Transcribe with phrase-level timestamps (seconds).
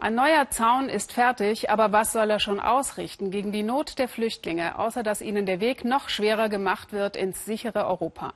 [0.00, 4.06] Ein neuer Zaun ist fertig, aber was soll er schon ausrichten gegen die Not der
[4.06, 8.32] Flüchtlinge, außer dass ihnen der Weg noch schwerer gemacht wird ins sichere Europa?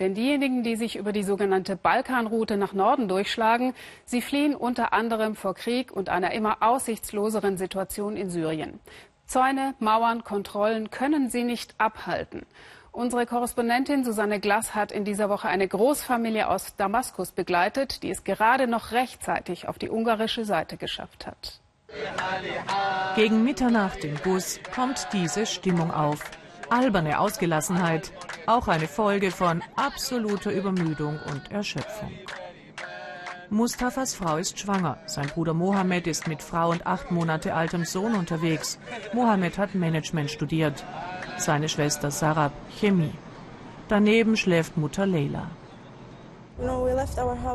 [0.00, 3.74] Denn diejenigen, die sich über die sogenannte Balkanroute nach Norden durchschlagen,
[4.06, 8.80] sie fliehen unter anderem vor Krieg und einer immer aussichtsloseren Situation in Syrien.
[9.26, 12.46] Zäune, Mauern, Kontrollen können sie nicht abhalten.
[12.92, 18.22] Unsere Korrespondentin Susanne Glass hat in dieser Woche eine Großfamilie aus Damaskus begleitet, die es
[18.22, 21.60] gerade noch rechtzeitig auf die ungarische Seite geschafft hat.
[23.16, 26.22] Gegen Mitternacht im Bus kommt diese Stimmung auf.
[26.68, 28.12] Alberne Ausgelassenheit,
[28.46, 32.10] auch eine Folge von absoluter Übermüdung und Erschöpfung.
[33.52, 34.96] Mustafas Frau ist schwanger.
[35.04, 38.78] Sein Bruder Mohammed ist mit Frau und acht Monate altem Sohn unterwegs.
[39.12, 40.82] Mohammed hat Management studiert
[41.36, 43.12] seine Schwester Sarab Chemie.
[43.88, 45.50] Daneben schläft Mutter Leila.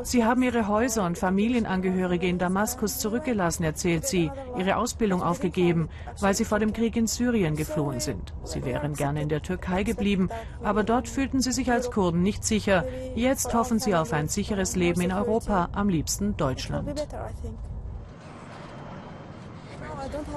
[0.03, 5.89] Sie haben ihre Häuser und Familienangehörige in Damaskus zurückgelassen, erzählt sie, ihre Ausbildung aufgegeben,
[6.19, 8.33] weil sie vor dem Krieg in Syrien geflohen sind.
[8.43, 10.29] Sie wären gerne in der Türkei geblieben,
[10.63, 12.85] aber dort fühlten sie sich als Kurden nicht sicher.
[13.15, 17.07] Jetzt hoffen sie auf ein sicheres Leben in Europa, am liebsten Deutschland.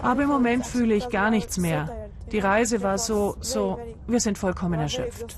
[0.03, 2.09] Aber im Moment fühle ich gar nichts mehr.
[2.33, 5.37] Die Reise war so, so, wir sind vollkommen erschöpft.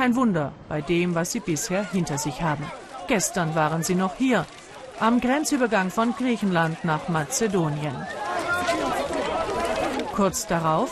[0.00, 2.64] Kein Wunder bei dem, was sie bisher hinter sich haben.
[3.06, 4.46] Gestern waren sie noch hier,
[4.98, 7.94] am Grenzübergang von Griechenland nach Mazedonien.
[10.14, 10.90] Kurz darauf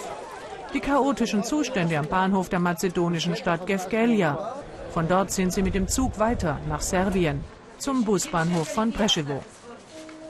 [0.74, 4.56] die chaotischen Zustände am Bahnhof der mazedonischen Stadt Gevgelia.
[4.90, 7.42] Von dort sind sie mit dem Zug weiter nach Serbien,
[7.78, 9.42] zum Busbahnhof von Preševo.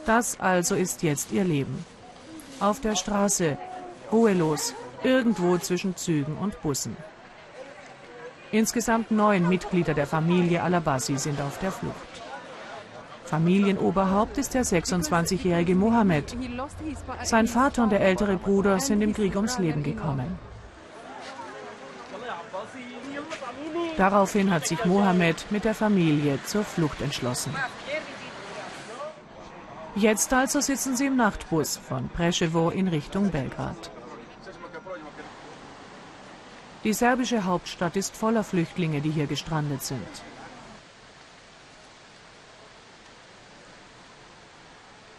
[0.07, 1.85] Das also ist jetzt ihr Leben.
[2.61, 3.59] Auf der Straße,
[4.13, 6.97] ruhelos, irgendwo zwischen Zügen und Bussen.
[8.51, 11.95] Insgesamt neun Mitglieder der Familie Alabasi sind auf der Flucht.
[13.25, 16.35] Familienoberhaupt ist der 26-jährige Mohammed.
[17.25, 20.39] Sein Vater und der ältere Bruder sind im Krieg ums Leben gekommen.
[23.99, 27.55] Daraufhin hat sich Mohammed mit der Familie zur Flucht entschlossen.
[29.95, 33.91] Jetzt also sitzen sie im Nachtbus von Preševo in Richtung Belgrad.
[36.85, 40.23] Die serbische Hauptstadt ist voller Flüchtlinge, die hier gestrandet sind.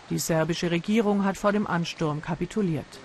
[0.10, 3.00] Die serbische Regierung hat vor dem Ansturm kapituliert.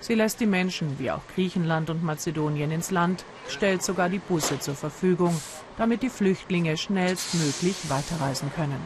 [0.00, 4.58] Sie lässt die Menschen, wie auch Griechenland und Mazedonien, ins Land, stellt sogar die Busse
[4.58, 5.38] zur Verfügung,
[5.76, 8.80] damit die Flüchtlinge schnellstmöglich weiterreisen können.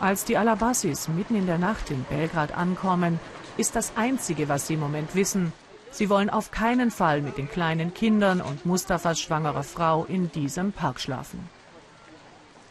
[0.00, 3.20] Als die Alabassis mitten in der Nacht in Belgrad ankommen,
[3.56, 5.52] ist das Einzige, was sie im Moment wissen,
[5.90, 10.72] Sie wollen auf keinen Fall mit den kleinen Kindern und Mustafas schwangerer Frau in diesem
[10.72, 11.48] Park schlafen.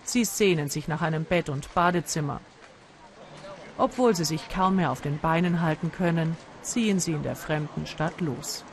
[0.04, 2.40] Sie sehnen sich nach einem Bett und Badezimmer.
[3.78, 7.86] Obwohl sie sich kaum mehr auf den Beinen halten können, ziehen sie in der fremden
[7.86, 8.64] Stadt los.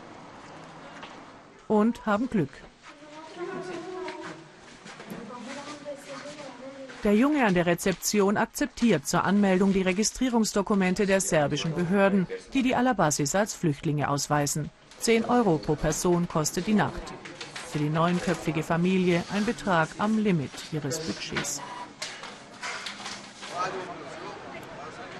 [1.66, 2.52] Und haben Glück.
[7.04, 12.74] Der Junge an der Rezeption akzeptiert zur Anmeldung die Registrierungsdokumente der serbischen Behörden, die die
[12.74, 14.70] Alabasis als Flüchtlinge ausweisen.
[15.00, 17.02] 10 Euro pro Person kostet die Nacht.
[17.70, 21.60] Für die neunköpfige Familie ein Betrag am Limit ihres Budgets.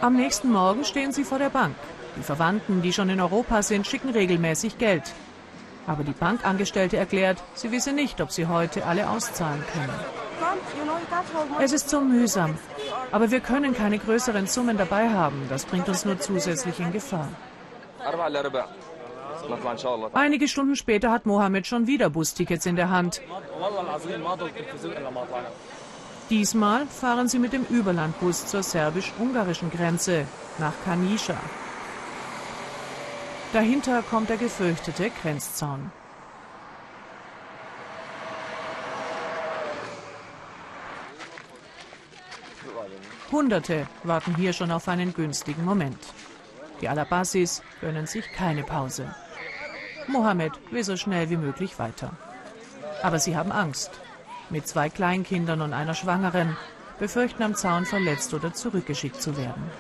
[0.01, 1.77] Am nächsten Morgen stehen sie vor der Bank.
[2.17, 5.13] Die Verwandten, die schon in Europa sind, schicken regelmäßig Geld.
[5.87, 10.24] Aber die Bankangestellte erklärt, sie wisse nicht, ob sie heute alle auszahlen können.
[11.61, 12.57] Es ist so mühsam.
[13.13, 15.47] Aber wir können keine größeren Summen dabei haben.
[15.49, 17.29] Das bringt uns nur zusätzlich in Gefahr.
[20.13, 23.21] Einige Stunden später hat Mohammed schon wieder Bustickets in der Hand.
[26.31, 30.27] Diesmal fahren sie mit dem Überlandbus zur serbisch-ungarischen Grenze
[30.59, 31.37] nach Kanischa.
[33.53, 35.93] Dahinter kommt der gefürchtete Grenzzaun.
[43.33, 45.99] Hunderte warten hier schon auf einen günstigen Moment.
[46.81, 49.15] Die Alabasis gönnen sich keine Pause.
[50.07, 52.13] Mohammed will so schnell wie möglich weiter.
[53.03, 53.91] Aber sie haben Angst.
[54.51, 56.57] Mit zwei Kleinkindern und einer Schwangeren
[56.99, 59.71] befürchten am Zaun verletzt oder zurückgeschickt zu werden.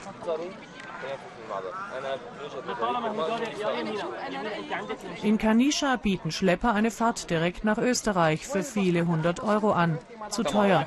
[5.22, 9.98] In Kanischa bieten Schlepper eine Fahrt direkt nach Österreich für viele hundert Euro an.
[10.30, 10.86] Zu teuer.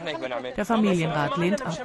[0.55, 1.77] Der Familienrat lehnt ab.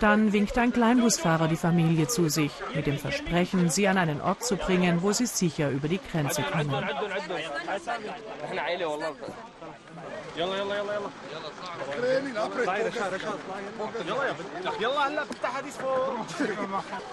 [0.00, 4.44] Dann winkt ein Kleinbusfahrer die Familie zu sich, mit dem Versprechen, sie an einen Ort
[4.44, 6.70] zu bringen, wo sie sicher über die Grenze kommen.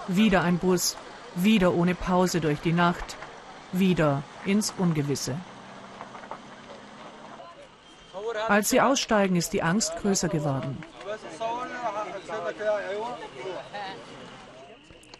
[0.08, 0.96] Wieder ein Bus,
[1.34, 3.16] wieder ohne Pause durch die Nacht,
[3.72, 5.36] wieder ins Ungewisse.
[8.48, 10.78] Als sie aussteigen, ist die Angst größer geworden.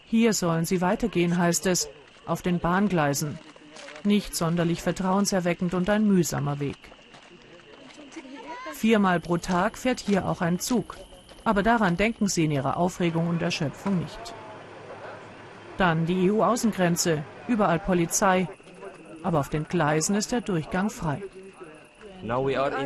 [0.05, 1.89] Hier sollen sie weitergehen, heißt es,
[2.25, 3.39] auf den Bahngleisen.
[4.03, 6.77] Nicht sonderlich vertrauenserweckend und ein mühsamer Weg.
[8.73, 10.95] Viermal pro Tag fährt hier auch ein Zug.
[11.43, 14.33] Aber daran denken sie in ihrer Aufregung und Erschöpfung nicht.
[15.77, 18.47] Dann die EU-Außengrenze, überall Polizei.
[19.23, 21.21] Aber auf den Gleisen ist der Durchgang frei.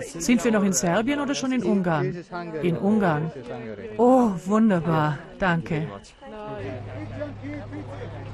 [0.02, 2.16] Sind wir noch in Serbien oder schon in Ungarn?
[2.62, 3.32] In Ungarn.
[3.98, 5.18] Oh, wunderbar.
[5.38, 5.88] Danke.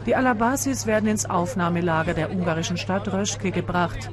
[0.06, 4.10] Die Alabasis werden ins Aufnahmelager der ungarischen Stadt Röschke gebracht.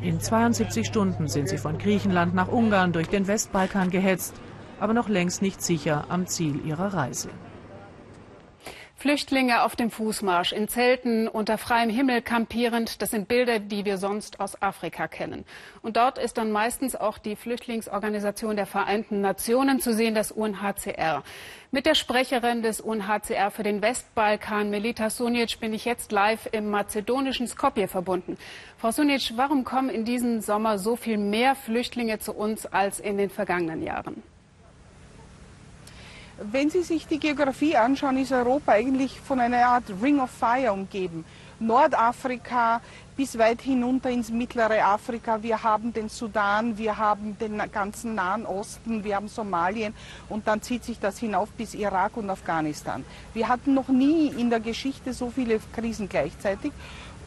[0.00, 4.34] In 72 Stunden sind sie von Griechenland nach Ungarn durch den Westbalkan gehetzt,
[4.80, 7.30] aber noch längst nicht sicher am Ziel ihrer Reise.
[9.04, 13.98] Flüchtlinge auf dem Fußmarsch, in Zelten, unter freiem Himmel kampierend, das sind Bilder, die wir
[13.98, 15.44] sonst aus Afrika kennen.
[15.82, 21.22] Und dort ist dann meistens auch die Flüchtlingsorganisation der Vereinten Nationen zu sehen, das UNHCR.
[21.70, 26.70] Mit der Sprecherin des UNHCR für den Westbalkan, Melita Sunic, bin ich jetzt live im
[26.70, 28.38] mazedonischen Skopje verbunden.
[28.78, 33.18] Frau Sunic, warum kommen in diesem Sommer so viel mehr Flüchtlinge zu uns als in
[33.18, 34.22] den vergangenen Jahren?
[36.40, 40.72] Wenn Sie sich die Geografie anschauen, ist Europa eigentlich von einer Art Ring of Fire
[40.72, 41.24] umgeben.
[41.60, 42.80] Nordafrika
[43.16, 45.40] bis weit hinunter ins mittlere Afrika.
[45.44, 49.94] Wir haben den Sudan, wir haben den ganzen Nahen Osten, wir haben Somalien
[50.28, 53.04] und dann zieht sich das hinauf bis Irak und Afghanistan.
[53.32, 56.72] Wir hatten noch nie in der Geschichte so viele Krisen gleichzeitig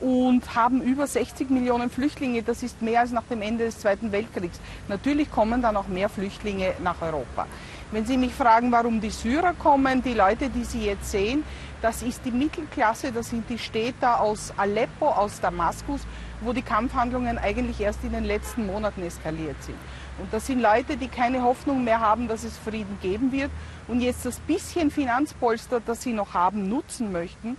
[0.01, 2.43] und haben über 60 Millionen Flüchtlinge.
[2.43, 4.59] Das ist mehr als nach dem Ende des Zweiten Weltkriegs.
[4.89, 7.47] Natürlich kommen dann auch mehr Flüchtlinge nach Europa.
[7.89, 11.45] Wenn Sie mich fragen, warum die Syrer kommen, die Leute, die Sie jetzt sehen,
[11.81, 16.01] das ist die Mittelklasse, das sind die Städter aus Aleppo, aus Damaskus,
[16.41, 19.77] wo die Kampfhandlungen eigentlich erst in den letzten Monaten eskaliert sind.
[20.17, 23.51] Und das sind Leute, die keine Hoffnung mehr haben, dass es Frieden geben wird
[23.87, 27.55] und jetzt das bisschen Finanzpolster, das sie noch haben, nutzen möchten,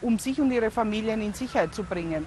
[0.00, 2.26] um sich und ihre Familien in Sicherheit zu bringen.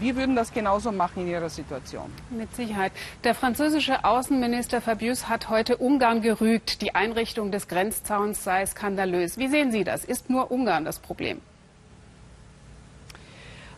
[0.00, 2.12] Wir würden das genauso machen in Ihrer Situation.
[2.30, 2.92] Mit Sicherheit.
[3.24, 6.82] Der französische Außenminister Fabius hat heute Ungarn gerügt.
[6.82, 9.38] Die Einrichtung des Grenzzauns sei skandalös.
[9.38, 10.04] Wie sehen Sie das?
[10.04, 11.40] Ist nur Ungarn das Problem?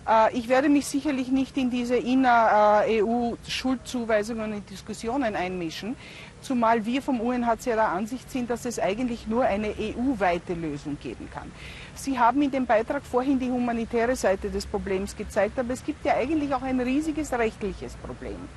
[0.09, 5.95] Äh, ich werde mich sicherlich nicht in diese inner-EU-Schuldzuweisungen und Diskussionen einmischen,
[6.41, 11.29] zumal wir vom UNHCR der Ansicht sind, dass es eigentlich nur eine EU-weite Lösung geben
[11.33, 11.51] kann.
[11.95, 16.05] Sie haben in dem Beitrag vorhin die humanitäre Seite des Problems gezeigt, aber es gibt
[16.05, 18.49] ja eigentlich auch ein riesiges rechtliches Problem.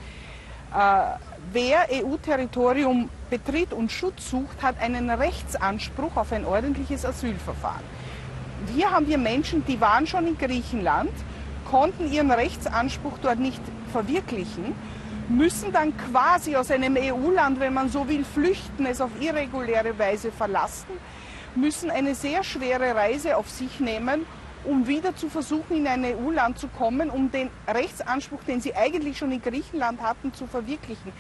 [0.74, 1.18] Äh,
[1.52, 7.84] wer EU-Territorium betritt und Schutz sucht, hat einen Rechtsanspruch auf ein ordentliches Asylverfahren.
[8.74, 11.12] Hier haben wir Menschen, die waren schon in Griechenland,
[11.74, 13.62] konnten ihren Rechtsanspruch dort nicht
[13.92, 14.76] verwirklichen,
[15.28, 20.32] müssen dann quasi aus einem EU-Land, wenn man so will, flüchten, es auf irreguläre Weise
[20.32, 20.94] verlassen
[21.56, 24.26] müssen eine sehr schwere Reise auf sich nehmen,
[24.64, 29.18] um wieder zu versuchen, in ein EU-Land zu kommen, um den Rechtsanspruch, den sie eigentlich
[29.18, 31.12] schon in Griechenland hatten, zu verwirklichen.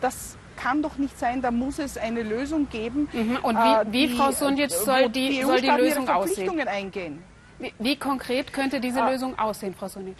[0.00, 3.08] Das kann doch nicht sein, da muss es eine Lösung geben.
[3.12, 3.38] Mhm.
[3.42, 6.68] Und wie, äh, wie die, Frau Sundjic, soll die, die, soll die Lösung aussehen?
[6.68, 7.22] Eingehen.
[7.60, 9.10] Wie, wie, konkret könnte diese ah.
[9.10, 10.16] Lösung aussehen, Frau Sundjic?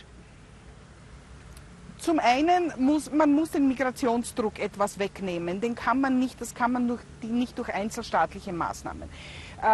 [1.99, 5.61] Zum einen muss man muss den Migrationsdruck etwas wegnehmen.
[5.61, 9.03] Den kann man nicht, das kann man durch, nicht durch einzelstaatliche Maßnahmen.
[9.03, 9.67] Äh,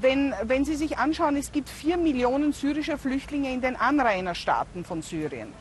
[0.00, 5.02] wenn, wenn Sie sich anschauen, es gibt vier Millionen syrische Flüchtlinge in den Anrainerstaaten von
[5.02, 5.52] Syrien.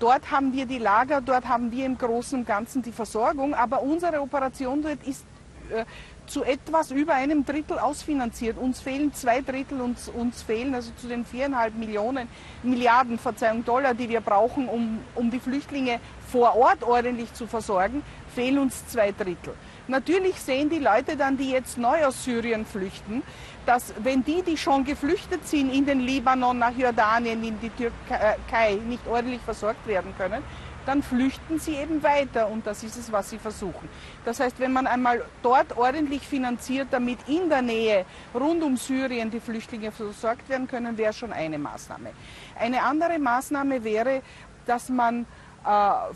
[0.00, 3.82] Dort haben wir die Lager, dort haben wir im Großen und Ganzen die Versorgung, aber
[3.82, 5.24] unsere Operation dort ist
[5.70, 5.84] äh,
[6.28, 8.58] zu etwas über einem Drittel ausfinanziert.
[8.58, 12.28] Uns fehlen zwei Drittel, uns, uns fehlen also zu den viereinhalb Millionen,
[12.62, 18.02] Milliarden Verzeihung, Dollar, die wir brauchen, um, um die Flüchtlinge vor Ort ordentlich zu versorgen,
[18.34, 19.54] fehlen uns zwei Drittel.
[19.88, 23.22] Natürlich sehen die Leute dann, die jetzt neu aus Syrien flüchten,
[23.64, 28.78] dass wenn die, die schon geflüchtet sind in den Libanon, nach Jordanien, in die Türkei,
[28.86, 30.42] nicht ordentlich versorgt werden können,
[30.88, 33.90] dann flüchten sie eben weiter und das ist es, was sie versuchen.
[34.24, 39.30] Das heißt, wenn man einmal dort ordentlich finanziert, damit in der Nähe rund um Syrien
[39.30, 42.12] die Flüchtlinge versorgt werden können, wäre schon eine Maßnahme.
[42.58, 44.22] Eine andere Maßnahme wäre,
[44.64, 45.26] dass man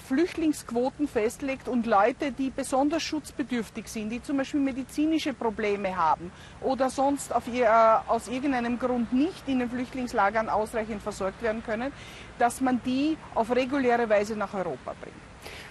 [0.09, 6.89] Flüchtlingsquoten festlegt und Leute, die besonders schutzbedürftig sind, die zum Beispiel medizinische Probleme haben oder
[6.89, 11.93] sonst ihr, äh, aus irgendeinem Grund nicht in den Flüchtlingslagern ausreichend versorgt werden können,
[12.39, 15.17] dass man die auf reguläre Weise nach Europa bringt.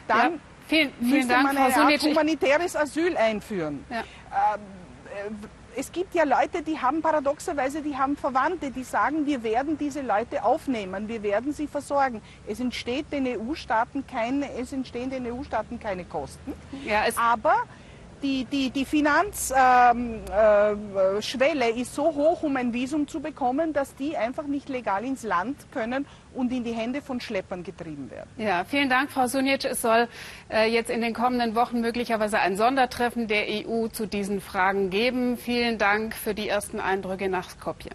[0.08, 3.84] Dann ja, vielen, vielen müsste Dank, man eine Art humanitäres Asyl einführen.
[3.90, 4.04] Ja.
[4.56, 4.62] Ähm,
[5.28, 9.78] äh, es gibt ja Leute, die haben paradoxerweise, die haben Verwandte, die sagen, wir werden
[9.78, 12.22] diese Leute aufnehmen, wir werden sie versorgen.
[12.48, 16.54] Es entsteht den EU-Staaten keine, es entstehen den EU-Staaten keine Kosten.
[16.86, 17.56] Ja, aber
[18.22, 20.26] die, die, die Finanzschwelle
[20.74, 25.04] ähm, äh, ist so hoch, um ein Visum zu bekommen, dass die einfach nicht legal
[25.04, 28.30] ins Land können und in die Hände von Schleppern getrieben werden.
[28.38, 29.66] Ja, vielen Dank, Frau Sunic.
[29.66, 30.08] Es soll
[30.50, 35.38] äh, jetzt in den kommenden Wochen möglicherweise ein Sondertreffen der EU zu diesen Fragen geben.
[35.38, 37.92] Vielen Dank für die ersten Eindrücke nach Skopje.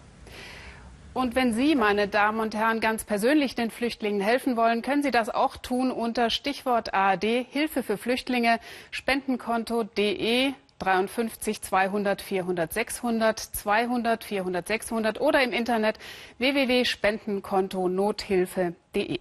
[1.17, 5.09] Und wenn Sie, meine Damen und Herren, ganz persönlich den Flüchtlingen helfen wollen, können Sie
[5.09, 8.59] das auch tun unter Stichwort ARD Hilfe für Flüchtlinge,
[8.91, 15.97] Spendenkonto.de 53 200 400 600 200 400 600 oder im Internet
[16.37, 19.19] www.spendenkonto nothilfe.de.